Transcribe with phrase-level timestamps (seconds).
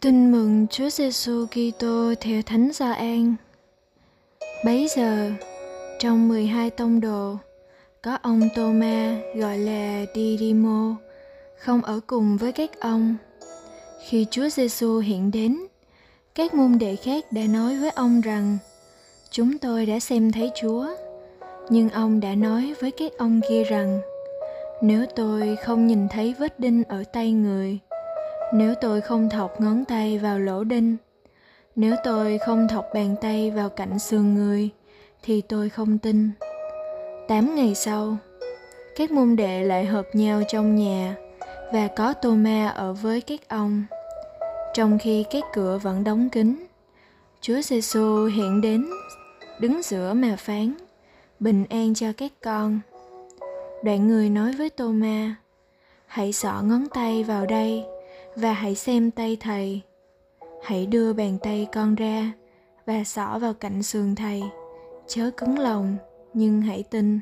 [0.00, 3.34] Tin mừng Chúa Giêsu Kitô theo Thánh Gioan.
[4.64, 5.30] Bấy giờ,
[5.98, 7.36] trong 12 tông đồ,
[8.02, 10.96] có ông tôma gọi là Didimo
[11.58, 13.16] không ở cùng với các ông.
[14.08, 15.58] Khi Chúa Giêsu hiện đến,
[16.34, 18.58] các môn đệ khác đã nói với ông rằng
[19.30, 20.86] chúng tôi đã xem thấy Chúa.
[21.70, 24.00] Nhưng ông đã nói với các ông kia rằng
[24.82, 27.78] nếu tôi không nhìn thấy vết đinh ở tay người
[28.52, 30.96] nếu tôi không thọc ngón tay vào lỗ đinh,
[31.76, 34.70] nếu tôi không thọc bàn tay vào cạnh xương người,
[35.22, 36.30] thì tôi không tin.
[37.28, 38.16] Tám ngày sau,
[38.96, 41.16] các môn đệ lại hợp nhau trong nhà
[41.72, 43.84] và có tô ma ở với các ông.
[44.74, 46.66] Trong khi các cửa vẫn đóng kín,
[47.40, 48.86] chúa giêsu hiện đến,
[49.60, 50.74] đứng giữa mà phán,
[51.40, 52.80] bình an cho các con.
[53.84, 55.34] Đoạn người nói với tô ma,
[56.06, 57.84] hãy xỏ ngón tay vào đây
[58.40, 59.80] và hãy xem tay thầy.
[60.62, 62.32] Hãy đưa bàn tay con ra
[62.86, 64.42] và xỏ vào cạnh sườn thầy.
[65.06, 65.96] Chớ cứng lòng,
[66.34, 67.20] nhưng hãy tin.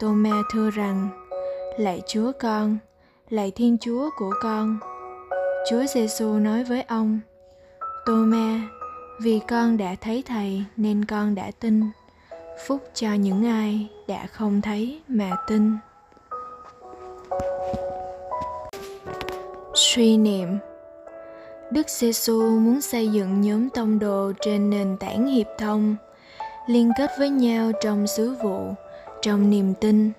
[0.00, 1.08] Tô ma thưa rằng,
[1.78, 2.78] lạy chúa con,
[3.30, 4.78] lạy thiên chúa của con.
[5.70, 7.20] Chúa giêsu nói với ông,
[8.06, 8.68] tô ma,
[9.20, 11.84] vì con đã thấy thầy nên con đã tin.
[12.66, 15.72] Phúc cho những ai đã không thấy mà tin.
[19.94, 20.48] Suy niệm
[21.70, 25.96] Đức giê -xu muốn xây dựng nhóm tông đồ trên nền tảng hiệp thông,
[26.66, 28.74] liên kết với nhau trong sứ vụ,
[29.22, 30.10] trong niềm tin.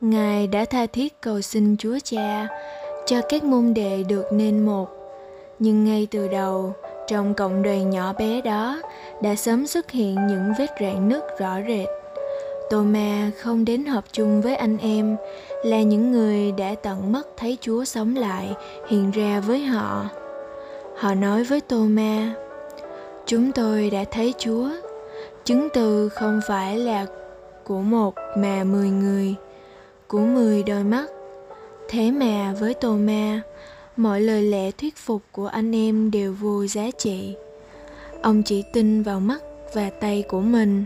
[0.00, 2.48] Ngài đã tha thiết cầu xin Chúa Cha
[3.06, 4.88] cho các môn đệ được nên một.
[5.58, 6.72] Nhưng ngay từ đầu,
[7.06, 8.82] trong cộng đoàn nhỏ bé đó
[9.22, 11.97] đã sớm xuất hiện những vết rạn nứt rõ rệt.
[12.70, 15.16] Tô-ma không đến họp chung với anh em
[15.64, 18.54] là những người đã tận mắt thấy Chúa sống lại
[18.88, 20.08] hiện ra với họ.
[20.96, 22.34] Họ nói với Tô-ma,
[23.26, 24.70] chúng tôi đã thấy Chúa.
[25.44, 27.06] Chứng từ không phải là
[27.64, 29.34] của một mà mười người,
[30.08, 31.06] của mười đôi mắt.
[31.88, 33.40] Thế mà với Tô-ma,
[33.96, 37.36] mọi lời lẽ thuyết phục của anh em đều vô giá trị.
[38.22, 39.38] Ông chỉ tin vào mắt
[39.74, 40.84] và tay của mình.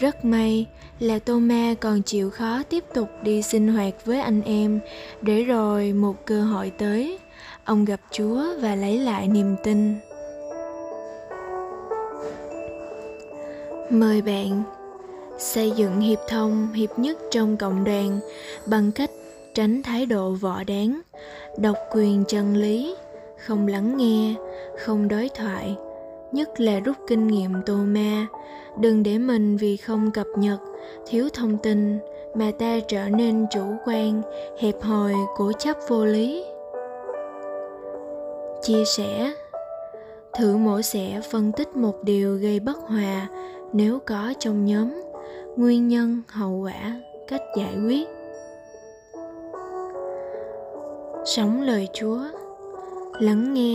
[0.00, 0.66] Rất may
[0.98, 4.80] là Toma còn chịu khó tiếp tục đi sinh hoạt với anh em.
[5.22, 7.18] Để rồi một cơ hội tới,
[7.64, 9.94] ông gặp chúa và lấy lại niềm tin.
[13.90, 14.62] Mời bạn,
[15.38, 18.20] xây dựng hiệp thông, hiệp nhất trong cộng đoàn
[18.66, 19.10] bằng cách
[19.54, 21.00] tránh thái độ võ đáng,
[21.58, 22.96] độc quyền chân lý,
[23.46, 24.34] không lắng nghe,
[24.78, 25.76] không đối thoại
[26.32, 28.26] nhất là rút kinh nghiệm tô ma.
[28.80, 30.60] Đừng để mình vì không cập nhật,
[31.06, 31.98] thiếu thông tin,
[32.34, 34.22] mà ta trở nên chủ quan,
[34.60, 36.44] hẹp hòi, cố chấp vô lý.
[38.62, 39.34] Chia sẻ.
[40.38, 43.28] Thử mổ xẻ phân tích một điều gây bất hòa,
[43.72, 45.02] nếu có trong nhóm.
[45.56, 48.08] Nguyên nhân, hậu quả, cách giải quyết.
[51.24, 52.20] Sống lời chúa.
[53.20, 53.74] Lắng nghe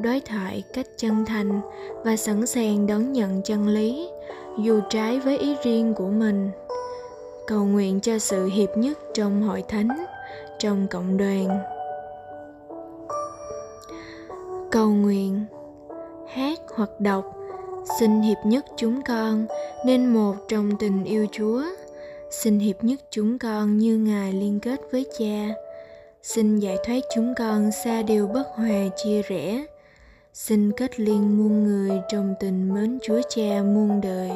[0.00, 1.60] đối thoại cách chân thành
[2.04, 4.08] và sẵn sàng đón nhận chân lý,
[4.58, 6.50] dù trái với ý riêng của mình.
[7.46, 10.04] Cầu nguyện cho sự hiệp nhất trong hội thánh,
[10.58, 11.58] trong cộng đoàn.
[14.70, 15.44] Cầu nguyện,
[16.28, 17.36] hát hoặc đọc,
[18.00, 19.46] xin hiệp nhất chúng con
[19.86, 21.62] nên một trong tình yêu chúa.
[22.30, 25.48] Xin hiệp nhất chúng con như ngài liên kết với cha.
[26.22, 29.64] Xin giải thoát chúng con xa điều bất hòa chia rẽ
[30.34, 34.30] xin kết liên muôn người trong tình mến chúa cha muôn đời.